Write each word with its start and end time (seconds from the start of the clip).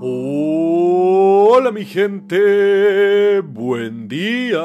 Hola 0.00 1.72
mi 1.72 1.84
gente, 1.84 3.40
buen 3.40 4.06
día. 4.06 4.62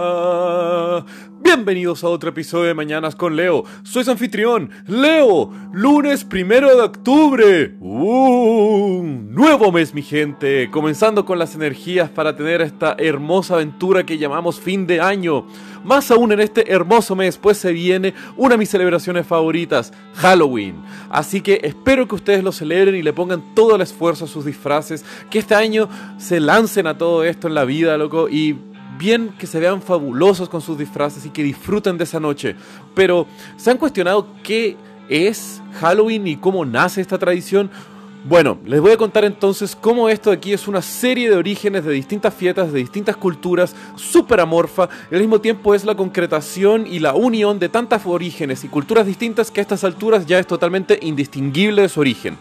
Bienvenidos 1.55 2.03
a 2.03 2.09
otro 2.09 2.31
episodio 2.31 2.65
de 2.65 2.73
Mañanas 2.73 3.15
con 3.15 3.35
Leo. 3.35 3.63
Soy 3.83 4.03
su 4.03 4.09
anfitrión, 4.09 4.71
Leo, 4.87 5.51
lunes 5.71 6.23
primero 6.23 6.75
de 6.75 6.81
octubre. 6.81 7.75
Uh, 7.79 9.03
nuevo 9.03 9.71
mes 9.71 9.93
mi 9.93 10.01
gente, 10.01 10.71
comenzando 10.71 11.25
con 11.25 11.37
las 11.37 11.53
energías 11.53 12.09
para 12.09 12.35
tener 12.35 12.61
esta 12.61 12.95
hermosa 12.97 13.53
aventura 13.53 14.03
que 14.03 14.17
llamamos 14.17 14.59
fin 14.59 14.87
de 14.87 14.99
año. 14.99 15.45
Más 15.83 16.09
aún 16.09 16.31
en 16.31 16.39
este 16.39 16.71
hermoso 16.71 17.15
mes, 17.15 17.37
pues 17.37 17.59
se 17.59 17.71
viene 17.71 18.15
una 18.35 18.55
de 18.55 18.57
mis 18.57 18.69
celebraciones 18.69 19.27
favoritas, 19.27 19.93
Halloween. 20.15 20.81
Así 21.11 21.41
que 21.41 21.61
espero 21.63 22.07
que 22.07 22.15
ustedes 22.15 22.43
lo 22.43 22.51
celebren 22.51 22.95
y 22.95 23.03
le 23.03 23.13
pongan 23.13 23.53
todo 23.53 23.75
el 23.75 23.81
esfuerzo 23.83 24.25
a 24.25 24.27
sus 24.27 24.43
disfraces, 24.43 25.05
que 25.29 25.37
este 25.37 25.53
año 25.53 25.87
se 26.17 26.39
lancen 26.39 26.87
a 26.87 26.97
todo 26.97 27.23
esto 27.23 27.47
en 27.47 27.53
la 27.53 27.63
vida, 27.63 27.95
loco, 27.99 28.27
y 28.27 28.57
bien 29.03 29.35
que 29.37 29.47
se 29.47 29.59
vean 29.59 29.81
fabulosos 29.81 30.47
con 30.47 30.61
sus 30.61 30.77
disfraces 30.77 31.25
y 31.25 31.29
que 31.29 31.43
disfruten 31.43 31.97
de 31.97 32.05
esa 32.05 32.21
noche. 32.21 32.55
Pero, 32.95 33.27
¿se 33.57 33.69
han 33.69 33.77
cuestionado 33.77 34.27
qué 34.43 34.77
es 35.09 35.61
Halloween 35.81 36.25
y 36.25 36.37
cómo 36.37 36.63
nace 36.63 37.01
esta 37.01 37.19
tradición? 37.19 37.69
Bueno, 38.23 38.57
les 38.65 38.79
voy 38.79 38.93
a 38.93 38.97
contar 38.97 39.25
entonces 39.25 39.75
cómo 39.75 40.07
esto 40.07 40.29
de 40.29 40.37
aquí 40.37 40.53
es 40.53 40.69
una 40.69 40.81
serie 40.81 41.29
de 41.29 41.35
orígenes 41.35 41.83
de 41.83 41.91
distintas 41.91 42.33
fiestas, 42.33 42.71
de 42.71 42.79
distintas 42.79 43.17
culturas, 43.17 43.75
súper 43.97 44.39
amorfa, 44.39 44.87
y 45.11 45.15
al 45.15 45.19
mismo 45.19 45.41
tiempo 45.41 45.75
es 45.75 45.83
la 45.83 45.95
concretación 45.95 46.87
y 46.87 46.99
la 46.99 47.13
unión 47.13 47.59
de 47.59 47.67
tantas 47.67 48.05
orígenes 48.05 48.63
y 48.63 48.69
culturas 48.69 49.05
distintas 49.05 49.51
que 49.51 49.59
a 49.59 49.63
estas 49.63 49.83
alturas 49.83 50.25
ya 50.25 50.39
es 50.39 50.47
totalmente 50.47 50.97
indistinguible 51.01 51.81
de 51.81 51.89
su 51.89 51.99
origen. 51.99 52.37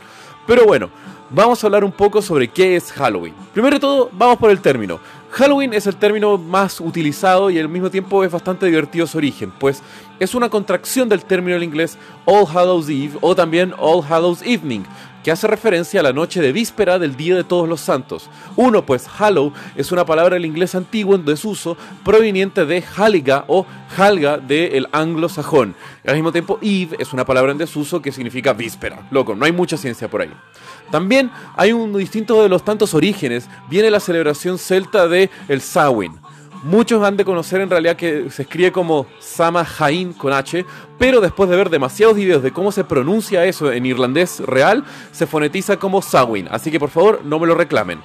Pero 0.47 0.65
bueno, 0.65 0.91
vamos 1.31 1.63
a 1.63 1.67
hablar 1.67 1.83
un 1.83 1.93
poco 1.93 2.23
sobre 2.23 2.47
qué 2.47 2.77
es 2.77 2.93
Halloween. 2.93 3.35
Primero 3.53 3.75
de 3.75 3.81
todo, 3.81 4.11
vamos 4.13 4.39
por 4.39 4.51
el 4.51 4.61
término. 4.61 5.01
Halloween 5.33 5.73
es 5.73 5.87
el 5.87 5.97
término 5.97 6.37
más 6.37 6.79
utilizado 6.79 7.49
y 7.49 7.59
al 7.59 7.67
mismo 7.67 7.91
tiempo 7.91 8.23
es 8.23 8.31
bastante 8.31 8.67
divertido 8.67 9.07
su 9.07 9.17
origen, 9.17 9.51
pues 9.51 9.83
es 10.21 10.35
una 10.35 10.51
contracción 10.51 11.09
del 11.09 11.25
término 11.25 11.57
en 11.57 11.63
inglés 11.63 11.97
All 12.27 12.45
Hallows 12.47 12.91
Eve 12.91 13.17
o 13.23 13.35
también 13.35 13.73
All 13.79 14.05
Hallows 14.07 14.43
Evening, 14.43 14.83
que 15.23 15.31
hace 15.31 15.47
referencia 15.47 16.01
a 16.01 16.03
la 16.03 16.13
noche 16.13 16.41
de 16.41 16.53
víspera 16.53 16.99
del 16.99 17.17
Día 17.17 17.37
de 17.37 17.45
Todos 17.45 17.69
los 17.69 17.81
Santos. 17.81 18.29
Uno, 18.57 18.85
pues 18.85 19.07
Hallow 19.07 19.53
es 19.77 19.93
una 19.93 20.05
palabra 20.05 20.35
del 20.35 20.47
inglés 20.47 20.75
antiguo 20.75 21.15
en 21.15 21.25
desuso 21.25 21.77
proveniente 22.05 22.67
de 22.67 22.83
Haliga 22.97 23.45
o 23.49 23.67
Halga 23.97 24.39
del 24.39 24.89
anglosajón. 24.93 25.75
Al 26.07 26.15
mismo 26.15 26.33
tiempo, 26.33 26.59
Eve 26.63 26.97
es 26.99 27.13
una 27.13 27.25
palabra 27.25 27.53
en 27.53 27.59
desuso 27.59 28.03
que 28.03 28.13
significa 28.13 28.53
víspera. 28.53 29.07
Loco, 29.11 29.35
no 29.35 29.45
hay 29.45 29.53
mucha 29.53 29.77
ciencia 29.77 30.09
por 30.09 30.23
ahí. 30.23 30.33
También 30.91 31.31
hay 31.57 31.73
un 31.73 31.93
distinto 31.97 32.43
de 32.43 32.49
los 32.49 32.65
tantos 32.65 32.95
orígenes, 32.95 33.49
viene 33.69 33.91
la 33.91 34.01
celebración 34.01 34.59
celta 34.59 35.09
de 35.09 35.31
el 35.49 35.61
Samhain. 35.61 36.22
Muchos 36.63 37.03
han 37.03 37.17
de 37.17 37.25
conocer 37.25 37.61
en 37.61 37.71
realidad 37.71 37.97
que 37.97 38.31
se 38.31 38.43
escribe 38.43 38.71
como 38.71 39.07
Samahain 39.19 40.13
con 40.13 40.33
H, 40.33 40.65
pero 40.97 41.21
después 41.21 41.51
de 41.51 41.57
ver 41.57 41.71
demasiados 41.71 42.15
videos 42.15 42.41
de 42.41 42.53
cómo 42.53 42.71
se 42.71 42.85
pronuncia 42.85 43.45
eso 43.45 43.73
en 43.73 43.85
irlandés 43.85 44.39
real, 44.39 44.85
se 45.11 45.27
fonetiza 45.27 45.79
como 45.79 46.03
Samhain. 46.03 46.47
Así 46.53 46.71
que 46.71 46.79
por 46.79 46.91
favor 46.91 47.23
no 47.25 47.41
me 47.41 47.49
lo 47.49 47.57
reclamen. 47.57 48.01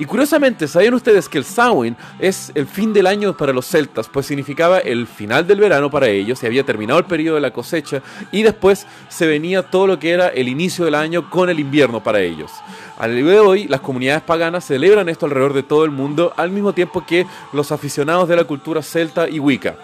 Y 0.00 0.06
curiosamente, 0.06 0.66
¿sabían 0.66 0.94
ustedes 0.94 1.28
que 1.28 1.36
el 1.36 1.44
Samhain 1.44 1.94
es 2.18 2.52
el 2.54 2.66
fin 2.66 2.94
del 2.94 3.06
año 3.06 3.36
para 3.36 3.52
los 3.52 3.66
celtas? 3.66 4.08
Pues 4.08 4.24
significaba 4.24 4.78
el 4.78 5.06
final 5.06 5.46
del 5.46 5.60
verano 5.60 5.90
para 5.90 6.08
ellos, 6.08 6.38
se 6.38 6.46
había 6.46 6.64
terminado 6.64 6.98
el 6.98 7.04
periodo 7.04 7.34
de 7.34 7.42
la 7.42 7.52
cosecha 7.52 8.00
y 8.32 8.42
después 8.42 8.86
se 9.10 9.26
venía 9.26 9.62
todo 9.62 9.86
lo 9.86 9.98
que 9.98 10.12
era 10.12 10.28
el 10.28 10.48
inicio 10.48 10.86
del 10.86 10.94
año 10.94 11.28
con 11.28 11.50
el 11.50 11.60
invierno 11.60 12.02
para 12.02 12.20
ellos. 12.20 12.50
Al 12.96 13.14
día 13.14 13.26
de 13.26 13.40
hoy, 13.40 13.68
las 13.68 13.82
comunidades 13.82 14.22
paganas 14.22 14.64
celebran 14.64 15.10
esto 15.10 15.26
alrededor 15.26 15.52
de 15.52 15.64
todo 15.64 15.84
el 15.84 15.90
mundo, 15.90 16.32
al 16.38 16.50
mismo 16.50 16.72
tiempo 16.72 17.04
que 17.04 17.26
los 17.52 17.70
aficionados 17.70 18.26
de 18.26 18.36
la 18.36 18.44
cultura 18.44 18.80
celta 18.80 19.28
y 19.28 19.38
wicca. 19.38 19.76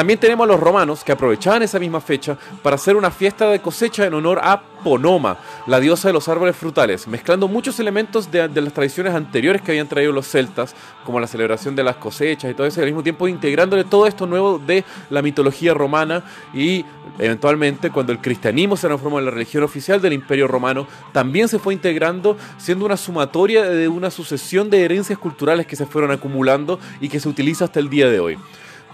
También 0.00 0.18
tenemos 0.18 0.44
a 0.44 0.52
los 0.52 0.58
romanos 0.60 1.04
que 1.04 1.12
aprovechaban 1.12 1.62
esa 1.62 1.78
misma 1.78 2.00
fecha 2.00 2.34
para 2.62 2.76
hacer 2.76 2.96
una 2.96 3.10
fiesta 3.10 3.50
de 3.50 3.60
cosecha 3.60 4.06
en 4.06 4.14
honor 4.14 4.40
a 4.42 4.62
Ponoma, 4.82 5.36
la 5.66 5.78
diosa 5.78 6.08
de 6.08 6.14
los 6.14 6.26
árboles 6.26 6.56
frutales, 6.56 7.06
mezclando 7.06 7.48
muchos 7.48 7.78
elementos 7.80 8.30
de, 8.32 8.48
las 8.48 8.72
tradiciones 8.72 9.14
anteriores 9.14 9.60
que 9.60 9.72
habían 9.72 9.90
traído 9.90 10.10
los 10.10 10.26
celtas, 10.26 10.74
como 11.04 11.20
la 11.20 11.26
celebración 11.26 11.76
de 11.76 11.84
las 11.84 11.96
cosechas 11.96 12.50
y 12.50 12.54
todo 12.54 12.66
eso, 12.66 12.80
y 12.80 12.84
al 12.84 12.88
mismo 12.88 13.02
tiempo 13.02 13.28
integrándole 13.28 13.84
todo 13.84 14.06
esto 14.06 14.26
nuevo 14.26 14.58
de 14.58 14.86
la 15.10 15.20
mitología 15.20 15.74
romana 15.74 16.24
y 16.54 16.82
eventualmente 17.18 17.90
cuando 17.90 18.12
el 18.12 18.22
cristianismo 18.22 18.78
se 18.78 18.86
transformó 18.86 19.18
en 19.18 19.26
la 19.26 19.32
religión 19.32 19.64
oficial 19.64 20.00
del 20.00 20.14
imperio 20.14 20.48
romano, 20.48 20.86
también 21.12 21.46
se 21.46 21.58
fue 21.58 21.74
integrando, 21.74 22.38
siendo 22.56 22.86
una 22.86 22.96
sumatoria 22.96 23.64
de 23.64 23.86
una 23.86 24.10
sucesión 24.10 24.70
de 24.70 24.82
herencias 24.82 25.18
culturales 25.18 25.66
que 25.66 25.76
se 25.76 25.84
fueron 25.84 26.10
acumulando 26.10 26.80
y 27.02 27.10
que 27.10 27.20
se 27.20 27.28
utiliza 27.28 27.66
hasta 27.66 27.80
el 27.80 27.90
día 27.90 28.08
de 28.08 28.18
hoy. 28.18 28.38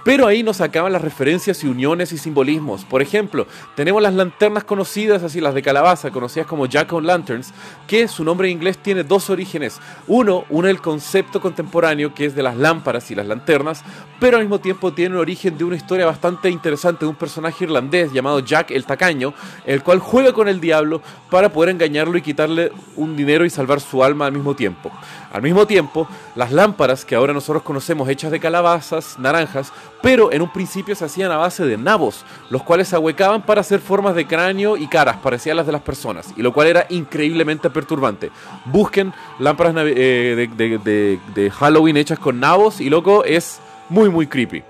Pero 0.07 0.29
ahí 0.29 0.45
nos 0.45 0.59
sacaban 0.59 0.93
las 0.93 1.03
referencias 1.03 1.65
y 1.65 1.67
uniones 1.67 2.13
y 2.13 2.19
simbolismos. 2.19 2.85
Por 2.85 3.03
ejemplo, 3.03 3.49
tenemos 3.75 4.01
las 4.01 4.15
lanternas 4.15 4.63
conocidas, 4.63 5.25
así 5.25 5.41
las 5.41 5.53
de 5.53 5.63
calabaza, 5.63 6.13
conocidas 6.13 6.47
como 6.47 6.67
Jack 6.67 6.93
o' 6.93 7.01
Lanterns, 7.01 7.53
que 7.89 8.07
su 8.07 8.23
nombre 8.23 8.47
en 8.47 8.57
inglés 8.57 8.79
tiene 8.79 9.03
dos 9.03 9.31
orígenes. 9.31 9.81
Uno, 10.07 10.45
uno 10.49 10.69
el 10.69 10.81
concepto 10.81 11.41
contemporáneo 11.41 12.15
que 12.15 12.27
es 12.27 12.37
de 12.37 12.45
las 12.45 12.57
lámparas 12.57 13.11
y 13.11 13.17
las 13.17 13.27
lanternas, 13.27 13.83
pero 14.21 14.37
al 14.37 14.45
mismo 14.45 14.61
tiempo 14.61 14.93
tiene 14.93 15.17
un 15.17 15.23
origen 15.23 15.59
de 15.59 15.65
una 15.65 15.75
historia 15.75 16.07
bastante 16.07 16.51
interesante 16.51 17.05
de 17.05 17.09
un 17.09 17.17
personaje 17.17 17.65
irlandés 17.65 18.13
llamado 18.13 18.39
Jack 18.39 18.71
el 18.71 18.85
Tacaño, 18.85 19.35
el 19.65 19.83
cual 19.83 19.99
juega 19.99 20.33
con 20.33 20.47
el 20.47 20.61
diablo 20.61 21.03
para 21.31 21.49
poder 21.49 21.71
engañarlo 21.71 22.17
y 22.17 22.23
quitarle 22.23 22.71
un 22.95 23.17
dinero 23.17 23.45
y 23.45 23.51
salvar 23.51 23.81
su 23.81 24.05
alma 24.05 24.27
al 24.27 24.33
mismo 24.33 24.55
tiempo. 24.55 24.93
Al 25.37 25.43
mismo 25.43 25.67
tiempo, 25.67 26.09
las 26.35 26.51
lámparas 26.51 27.05
que 27.05 27.15
ahora 27.15 27.35
nosotros 27.35 27.63
conocemos 27.63 28.09
hechas 28.09 28.31
de 28.31 28.41
calabazas, 28.41 29.19
naranjas, 29.19 29.71
pero 30.01 30.33
en 30.33 30.41
un 30.41 30.51
principio 30.51 30.95
se 30.95 31.05
hacían 31.05 31.31
a 31.31 31.37
base 31.37 31.67
de 31.67 31.77
nabos, 31.77 32.25
los 32.49 32.63
cuales 32.63 32.89
se 32.89 32.97
ahuecaban 32.97 33.43
para 33.43 33.61
hacer 33.61 33.81
formas 33.81 34.15
de 34.15 34.27
cráneo 34.27 34.79
y 34.79 34.87
caras 34.87 35.19
parecidas 35.19 35.53
a 35.53 35.57
las 35.57 35.67
de 35.67 35.73
las 35.73 35.83
personas, 35.83 36.33
y 36.39 36.43
lo 36.43 36.55
cual 36.55 36.69
era 36.69 36.87
increíblemente 36.89 37.69
perturbante. 37.69 38.31
Busquen 38.65 39.13
lámparas 39.39 39.75
eh, 39.77 40.49
de, 40.57 41.21
de 41.35 41.51
Halloween 41.51 41.99
hechas 41.99 42.19
con 42.19 42.41
nabos 42.41 42.81
y 42.81 42.89
loco, 42.89 43.23
es 43.23 43.61
muy 43.91 44.09
muy 44.09 44.27
creepy. 44.27 44.65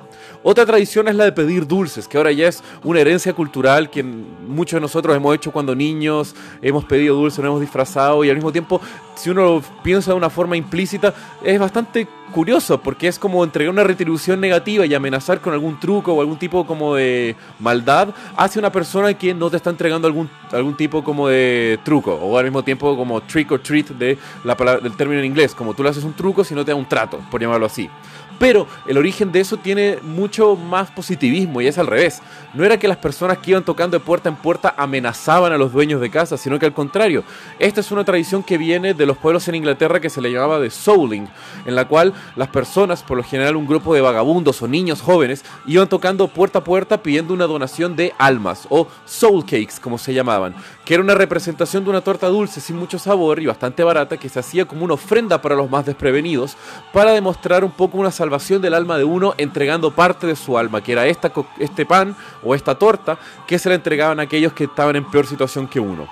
Otra 0.48 0.64
tradición 0.64 1.08
es 1.08 1.16
la 1.16 1.24
de 1.24 1.32
pedir 1.32 1.66
dulces, 1.66 2.06
que 2.06 2.16
ahora 2.16 2.30
ya 2.30 2.46
es 2.46 2.62
una 2.84 3.00
herencia 3.00 3.32
cultural 3.32 3.90
que 3.90 4.04
muchos 4.04 4.76
de 4.76 4.80
nosotros 4.80 5.16
hemos 5.16 5.34
hecho 5.34 5.50
cuando 5.50 5.74
niños, 5.74 6.36
hemos 6.62 6.84
pedido 6.84 7.16
dulces, 7.16 7.40
nos 7.40 7.48
hemos 7.48 7.60
disfrazado 7.60 8.22
y 8.24 8.30
al 8.30 8.36
mismo 8.36 8.52
tiempo, 8.52 8.80
si 9.16 9.28
uno 9.28 9.60
piensa 9.82 10.12
de 10.12 10.16
una 10.16 10.30
forma 10.30 10.56
implícita, 10.56 11.12
es 11.42 11.58
bastante 11.58 12.06
curioso 12.32 12.80
porque 12.80 13.08
es 13.08 13.18
como 13.18 13.42
entregar 13.42 13.72
una 13.72 13.82
retribución 13.82 14.40
negativa 14.40 14.86
y 14.86 14.94
amenazar 14.94 15.40
con 15.40 15.52
algún 15.52 15.80
truco 15.80 16.12
o 16.12 16.20
algún 16.20 16.38
tipo 16.38 16.64
como 16.64 16.94
de 16.94 17.34
maldad 17.58 18.10
hacia 18.36 18.60
una 18.60 18.70
persona 18.70 19.14
que 19.14 19.34
no 19.34 19.50
te 19.50 19.56
está 19.56 19.70
entregando 19.70 20.06
algún, 20.06 20.30
algún 20.52 20.76
tipo 20.76 21.02
como 21.02 21.26
de 21.26 21.80
truco 21.82 22.14
o 22.14 22.38
al 22.38 22.44
mismo 22.44 22.62
tiempo 22.62 22.96
como 22.96 23.20
trick 23.22 23.50
or 23.50 23.60
treat 23.60 23.88
de 23.88 24.16
la 24.44 24.56
palabra, 24.56 24.80
del 24.80 24.96
término 24.96 25.18
en 25.18 25.26
inglés, 25.26 25.56
como 25.56 25.74
tú 25.74 25.82
le 25.82 25.88
haces 25.88 26.04
un 26.04 26.12
truco 26.12 26.44
si 26.44 26.54
no 26.54 26.64
te 26.64 26.70
da 26.70 26.76
un 26.76 26.88
trato, 26.88 27.18
por 27.32 27.40
llamarlo 27.40 27.66
así. 27.66 27.90
Pero 28.38 28.66
el 28.86 28.98
origen 28.98 29.32
de 29.32 29.40
eso 29.40 29.56
tiene 29.56 29.98
mucho 30.02 30.35
más 30.56 30.90
positivismo 30.90 31.62
y 31.62 31.66
es 31.66 31.78
al 31.78 31.86
revés. 31.86 32.20
No 32.52 32.64
era 32.64 32.78
que 32.78 32.88
las 32.88 32.98
personas 32.98 33.38
que 33.38 33.52
iban 33.52 33.64
tocando 33.64 33.98
de 33.98 34.04
puerta 34.04 34.28
en 34.28 34.36
puerta 34.36 34.74
amenazaban 34.76 35.52
a 35.52 35.56
los 35.56 35.72
dueños 35.72 36.00
de 36.00 36.10
casa, 36.10 36.36
sino 36.36 36.58
que 36.58 36.66
al 36.66 36.74
contrario. 36.74 37.24
Esta 37.58 37.80
es 37.80 37.90
una 37.90 38.04
tradición 38.04 38.42
que 38.42 38.58
viene 38.58 38.92
de 38.92 39.06
los 39.06 39.16
pueblos 39.16 39.48
en 39.48 39.54
Inglaterra 39.54 39.98
que 39.98 40.10
se 40.10 40.20
le 40.20 40.30
llamaba 40.30 40.60
de 40.60 40.70
souling, 40.70 41.28
en 41.64 41.74
la 41.74 41.88
cual 41.88 42.12
las 42.36 42.48
personas, 42.48 43.02
por 43.02 43.16
lo 43.16 43.22
general 43.22 43.56
un 43.56 43.66
grupo 43.66 43.94
de 43.94 44.02
vagabundos 44.02 44.60
o 44.60 44.68
niños 44.68 45.00
jóvenes, 45.00 45.44
iban 45.66 45.88
tocando 45.88 46.28
puerta 46.28 46.58
a 46.58 46.64
puerta 46.64 47.02
pidiendo 47.02 47.32
una 47.32 47.46
donación 47.46 47.96
de 47.96 48.12
almas 48.18 48.66
o 48.68 48.88
soul 49.06 49.44
cakes, 49.44 49.80
como 49.80 49.96
se 49.96 50.12
llamaban, 50.12 50.54
que 50.84 50.94
era 50.94 51.02
una 51.02 51.14
representación 51.14 51.84
de 51.84 51.90
una 51.90 52.02
torta 52.02 52.26
dulce 52.26 52.60
sin 52.60 52.76
mucho 52.76 52.98
sabor 52.98 53.40
y 53.40 53.46
bastante 53.46 53.82
barata 53.82 54.18
que 54.18 54.28
se 54.28 54.40
hacía 54.40 54.66
como 54.66 54.84
una 54.84 54.94
ofrenda 54.94 55.40
para 55.40 55.54
los 55.54 55.70
más 55.70 55.86
desprevenidos 55.86 56.56
para 56.92 57.12
demostrar 57.12 57.64
un 57.64 57.70
poco 57.70 57.96
una 57.96 58.10
salvación 58.10 58.26
salvación 58.26 58.60
del 58.60 58.74
alma 58.74 58.98
de 58.98 59.04
uno 59.04 59.34
entregando 59.38 59.92
parte 59.92 60.25
de 60.26 60.36
su 60.36 60.58
alma, 60.58 60.82
que 60.82 60.92
era 60.92 61.06
esta, 61.06 61.32
este 61.58 61.86
pan 61.86 62.16
o 62.42 62.54
esta 62.54 62.76
torta 62.76 63.18
que 63.46 63.58
se 63.58 63.68
le 63.68 63.76
entregaban 63.76 64.20
a 64.20 64.24
aquellos 64.24 64.52
que 64.52 64.64
estaban 64.64 64.96
en 64.96 65.04
peor 65.04 65.26
situación 65.26 65.66
que 65.66 65.80
uno. 65.80 66.08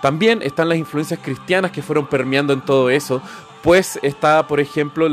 También 0.00 0.40
están 0.42 0.68
las 0.68 0.78
influencias 0.78 1.20
cristianas 1.22 1.72
que 1.72 1.82
fueron 1.82 2.06
permeando 2.06 2.52
en 2.52 2.60
todo 2.60 2.90
eso, 2.90 3.20
pues 3.66 3.98
está, 4.02 4.46
por 4.46 4.60
ejemplo, 4.60 5.08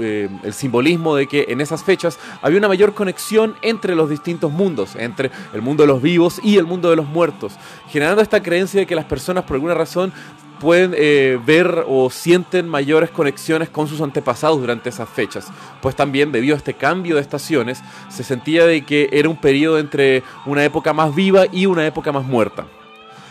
eh, 0.00 0.30
el 0.42 0.54
simbolismo 0.54 1.16
de 1.16 1.26
que 1.26 1.46
en 1.50 1.60
esas 1.60 1.84
fechas 1.84 2.18
había 2.40 2.56
una 2.56 2.68
mayor 2.68 2.94
conexión 2.94 3.56
entre 3.60 3.94
los 3.94 4.08
distintos 4.08 4.50
mundos, 4.50 4.96
entre 4.96 5.30
el 5.52 5.60
mundo 5.60 5.82
de 5.82 5.88
los 5.88 6.00
vivos 6.00 6.40
y 6.42 6.56
el 6.56 6.64
mundo 6.64 6.88
de 6.88 6.96
los 6.96 7.04
muertos, 7.04 7.52
generando 7.90 8.22
esta 8.22 8.42
creencia 8.42 8.80
de 8.80 8.86
que 8.86 8.94
las 8.94 9.04
personas 9.04 9.44
por 9.44 9.56
alguna 9.56 9.74
razón 9.74 10.14
pueden 10.60 10.94
eh, 10.96 11.40
ver 11.44 11.84
o 11.88 12.10
sienten 12.10 12.68
mayores 12.68 13.10
conexiones 13.10 13.68
con 13.68 13.88
sus 13.88 14.00
antepasados 14.00 14.60
durante 14.60 14.90
esas 14.90 15.08
fechas, 15.08 15.48
pues 15.82 15.96
también 15.96 16.30
debido 16.30 16.54
a 16.54 16.58
este 16.58 16.74
cambio 16.74 17.16
de 17.16 17.22
estaciones 17.22 17.82
se 18.08 18.22
sentía 18.22 18.64
de 18.66 18.84
que 18.84 19.08
era 19.10 19.28
un 19.28 19.36
periodo 19.36 19.78
entre 19.78 20.22
una 20.46 20.64
época 20.64 20.92
más 20.92 21.12
viva 21.14 21.46
y 21.50 21.66
una 21.66 21.84
época 21.84 22.12
más 22.12 22.24
muerta. 22.24 22.66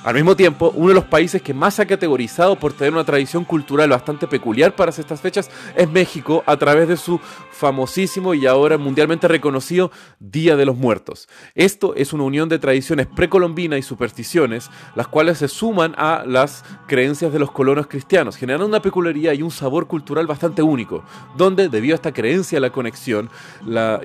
Al 0.02 0.16
mismo 0.16 0.34
tiempo, 0.34 0.72
uno 0.76 0.88
de 0.90 0.94
los 0.94 1.04
países 1.04 1.42
que 1.42 1.54
más 1.54 1.78
ha 1.82 1.86
categorizado 1.86 2.56
por 2.58 2.72
tener 2.72 2.94
una 2.94 3.04
tradición 3.04 3.44
cultural 3.44 3.90
bastante 3.90 4.28
peculiar 4.28 4.74
para 4.74 4.92
estas 4.92 5.20
fechas 5.20 5.52
es 5.76 5.90
México 5.90 6.42
a 6.46 6.56
través 6.56 6.88
de 6.88 6.96
su 6.96 7.20
famosísimo 7.52 8.34
y 8.34 8.48
ahora 8.48 8.78
mundialmente 8.78 9.28
reconocido 9.28 9.92
Día 10.20 10.56
de 10.56 10.66
los 10.66 10.78
Muertos. 10.78 11.28
Esto 11.54 11.96
es 11.96 12.14
una 12.14 12.24
unión 12.24 12.48
de 12.48 12.60
tradiciones 12.60 13.08
precolombinas 13.08 13.78
y 13.78 13.82
supersticiones, 13.82 14.70
las 14.96 15.10
cuales 15.10 15.38
se 15.40 15.50
suman 15.50 15.94
a 15.98 16.24
las 16.26 16.64
creencias 16.88 17.34
de 17.34 17.40
los 17.40 17.52
colonos 17.52 17.88
cristianos, 17.88 18.38
generando 18.38 18.66
una 18.66 18.82
peculiaridad 18.82 19.34
y 19.34 19.42
un 19.42 19.52
sabor 19.52 19.88
cultural 19.88 20.28
bastante 20.28 20.62
único, 20.62 21.04
donde 21.36 21.68
debido 21.68 21.94
a 21.94 21.96
esta 21.96 22.14
creencia, 22.14 22.62
la 22.62 22.72
conexión 22.72 23.30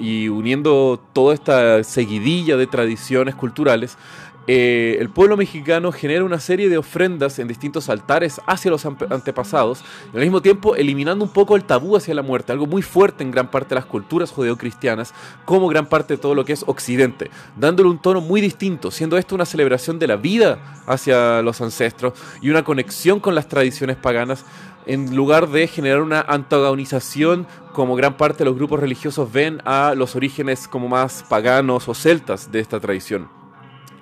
y 0.00 0.28
uniendo 0.28 1.00
toda 1.12 1.34
esta 1.34 1.84
seguidilla 1.84 2.56
de 2.56 2.66
tradiciones 2.66 3.36
culturales, 3.36 3.96
eh, 4.46 4.98
el 5.00 5.08
pueblo 5.08 5.36
mexicano 5.36 5.90
genera 5.90 6.24
una 6.24 6.38
serie 6.38 6.68
de 6.68 6.76
ofrendas 6.76 7.38
en 7.38 7.48
distintos 7.48 7.88
altares 7.88 8.40
hacia 8.46 8.70
los 8.70 8.84
antepasados, 8.84 9.82
y 10.12 10.16
al 10.16 10.22
mismo 10.22 10.42
tiempo 10.42 10.76
eliminando 10.76 11.24
un 11.24 11.32
poco 11.32 11.56
el 11.56 11.64
tabú 11.64 11.96
hacia 11.96 12.14
la 12.14 12.22
muerte, 12.22 12.52
algo 12.52 12.66
muy 12.66 12.82
fuerte 12.82 13.24
en 13.24 13.30
gran 13.30 13.50
parte 13.50 13.70
de 13.70 13.76
las 13.76 13.86
culturas 13.86 14.30
judeocristianas, 14.30 15.14
como 15.44 15.68
gran 15.68 15.86
parte 15.86 16.14
de 16.14 16.18
todo 16.18 16.34
lo 16.34 16.44
que 16.44 16.52
es 16.52 16.64
Occidente, 16.66 17.30
dándole 17.56 17.88
un 17.88 17.98
tono 17.98 18.20
muy 18.20 18.40
distinto, 18.40 18.90
siendo 18.90 19.16
esto 19.16 19.34
una 19.34 19.46
celebración 19.46 19.98
de 19.98 20.08
la 20.08 20.16
vida 20.16 20.82
hacia 20.86 21.40
los 21.40 21.60
ancestros 21.60 22.12
y 22.42 22.50
una 22.50 22.64
conexión 22.64 23.20
con 23.20 23.34
las 23.34 23.48
tradiciones 23.48 23.96
paganas, 23.96 24.44
en 24.86 25.16
lugar 25.16 25.48
de 25.48 25.66
generar 25.66 26.02
una 26.02 26.20
antagonización 26.20 27.46
como 27.72 27.96
gran 27.96 28.18
parte 28.18 28.38
de 28.38 28.44
los 28.44 28.56
grupos 28.56 28.80
religiosos 28.80 29.32
ven 29.32 29.62
a 29.64 29.94
los 29.96 30.14
orígenes 30.14 30.68
como 30.68 30.88
más 30.88 31.24
paganos 31.26 31.88
o 31.88 31.94
celtas 31.94 32.52
de 32.52 32.60
esta 32.60 32.80
tradición. 32.80 33.43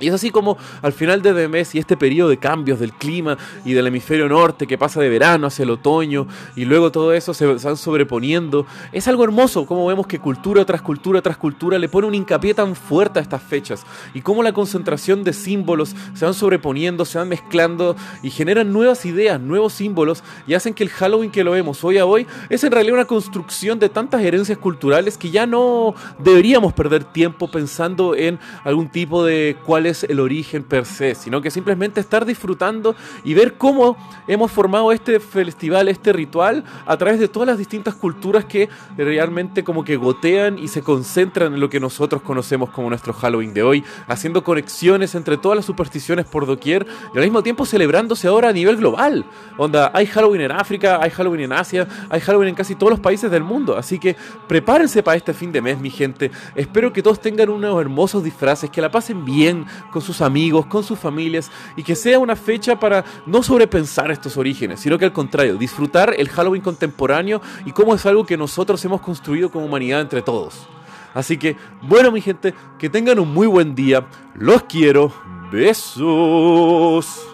Y 0.03 0.09
es 0.09 0.15
así 0.15 0.31
como 0.31 0.59
al 0.83 0.93
final 0.93 1.23
de 1.23 1.47
mes 1.47 1.75
y 1.77 1.79
este 1.79 1.97
periodo 1.97 2.29
de 2.29 2.37
cambios 2.37 2.81
del 2.81 2.93
clima 2.93 3.39
y 3.65 3.73
del 3.73 3.87
hemisferio 3.87 4.29
norte 4.29 4.67
que 4.67 4.77
pasa 4.77 5.01
de 5.01 5.09
verano 5.09 5.47
hacia 5.47 5.63
el 5.63 5.71
otoño 5.71 6.27
y 6.57 6.65
luego 6.65 6.91
todo 6.91 7.13
eso 7.13 7.33
se 7.35 7.47
van 7.47 7.77
sobreponiendo, 7.77 8.67
es 8.91 9.07
algo 9.07 9.23
hermoso 9.23 9.65
como 9.65 9.87
vemos 9.87 10.09
que 10.09 10.19
cultura 10.19 10.65
tras 10.65 10.83
cultura 10.83 11.23
tras 11.23 11.37
cultura 11.37 11.79
le 11.79 11.89
pone 11.89 12.09
un 12.09 12.15
hincapié 12.17 12.53
tan 12.53 12.75
fuerte 12.75 13.21
a 13.21 13.23
estas 13.23 13.43
fechas 13.43 13.85
y 14.13 14.23
cómo 14.23 14.43
la 14.43 14.53
concentración 14.53 15.23
de 15.23 15.33
símbolos 15.33 15.95
se 16.15 16.25
van 16.25 16.35
sobreponiendo, 16.35 17.05
se 17.05 17.19
van 17.19 17.29
mezclando 17.29 17.95
y 18.25 18.31
generan 18.31 18.73
nuevas 18.73 19.07
ideas, 19.07 19.41
nuevos 19.41 19.73
símbolos 19.73 20.25
y 20.49 20.55
hacen 20.55 20.75
que 20.75 20.83
el 20.83 20.91
Halloween 20.91 21.31
que 21.31 21.45
lo 21.45 21.53
vemos 21.53 21.85
hoy 21.85 21.99
a 21.99 22.07
hoy 22.07 22.27
es 22.49 22.65
en 22.65 22.73
realidad 22.73 22.95
una 22.95 23.05
construcción 23.05 23.79
de 23.79 23.89
tantas 23.89 24.23
herencias 24.23 24.59
culturales 24.59 25.17
que 25.17 25.31
ya 25.31 25.47
no 25.47 25.95
deberíamos 26.19 26.73
perder 26.73 27.05
tiempo 27.05 27.49
pensando 27.49 28.17
en 28.17 28.41
algún 28.65 28.89
tipo 28.89 29.25
de 29.25 29.57
cuál 29.65 29.87
el 30.09 30.21
origen 30.21 30.63
per 30.63 30.87
se, 30.87 31.15
sino 31.15 31.41
que 31.41 31.51
simplemente 31.51 32.01
estar 32.01 32.25
disfrutando 32.25 32.95
y 33.25 33.35
ver 33.35 33.55
cómo 33.55 33.97
hemos 34.27 34.51
formado 34.51 34.93
este 34.93 35.21
festival, 35.21 35.89
este 35.89 36.13
ritual, 36.13 36.65
a 36.87 36.97
través 36.97 37.21
de 37.21 37.29
todas 37.29 37.47
las 37.47 37.59
distintas 37.59 37.95
culturas 37.95 38.45
que 38.45 38.69
realmente 38.97 39.65
como 39.65 39.85
que 39.85 39.97
gotean 39.97 40.59
y 40.59 40.69
se 40.69 40.83
concentran 40.83 41.55
en 41.55 41.61
lo 41.61 41.69
que 41.69 41.81
nosotros 41.81 42.23
conocemos 42.23 42.71
como 42.71 42.89
nuestro 42.89 43.13
Halloween 43.13 43.55
de 43.55 43.63
hoy, 43.63 43.85
haciendo 44.09 44.43
conexiones 44.43 45.15
entre 45.15 45.37
todas 45.37 45.57
las 45.57 45.65
supersticiones 45.65 46.27
por 46.27 46.47
doquier 46.47 46.87
y 47.15 47.19
al 47.19 47.25
mismo 47.25 47.43
tiempo 47.43 47.67
celebrándose 47.67 48.29
ahora 48.29 48.49
a 48.49 48.53
nivel 48.53 48.77
global. 48.77 49.25
Onda, 49.59 49.91
hay 49.95 50.07
Halloween 50.07 50.43
en 50.43 50.53
África, 50.53 50.99
hay 51.01 51.11
Halloween 51.11 51.43
en 51.43 51.53
Asia, 51.53 51.87
hay 52.09 52.21
Halloween 52.21 52.51
en 52.51 52.55
casi 52.55 52.75
todos 52.75 52.91
los 52.91 53.01
países 53.01 53.31
del 53.31 53.43
mundo, 53.43 53.77
así 53.77 53.99
que 53.99 54.17
prepárense 54.49 55.03
para 55.03 55.17
este 55.17 55.35
fin 55.35 55.53
de 55.53 55.61
mes, 55.61 55.79
mi 55.79 55.91
gente. 55.91 56.31
Espero 56.55 56.93
que 56.93 57.03
todos 57.03 57.21
tengan 57.21 57.51
unos 57.51 57.81
hermosos 57.81 58.25
disfraces, 58.25 58.71
que 58.71 58.81
la 58.81 58.91
pasen 58.91 59.25
bien, 59.25 59.67
con 59.91 60.03
sus 60.03 60.21
amigos, 60.21 60.67
con 60.67 60.85
sus 60.85 60.99
familias 60.99 61.51
y 61.77 61.83
que 61.83 61.95
sea 61.95 62.19
una 62.19 62.37
fecha 62.37 62.79
para 62.79 63.05
no 63.27 63.43
sobrepensar 63.43 64.11
estos 64.11 64.37
orígenes, 64.37 64.81
sino 64.81 64.99
que 64.99 65.05
al 65.05 65.13
contrario, 65.13 65.57
disfrutar 65.57 66.15
el 66.17 66.29
Halloween 66.29 66.63
contemporáneo 66.63 67.41
y 67.65 67.73
cómo 67.73 67.95
es 67.95 68.05
algo 68.07 68.25
que 68.25 68.37
nosotros 68.37 68.85
hemos 68.85 69.01
construido 69.01 69.51
como 69.51 69.67
humanidad 69.67 70.01
entre 70.01 70.23
todos. 70.23 70.67
Así 71.15 71.37
que, 71.37 71.57
bueno 71.83 72.11
mi 72.11 72.21
gente, 72.21 72.55
que 72.79 72.89
tengan 72.89 73.19
un 73.19 73.33
muy 73.33 73.47
buen 73.47 73.75
día, 73.75 74.07
los 74.35 74.63
quiero, 74.65 75.13
besos. 75.51 77.32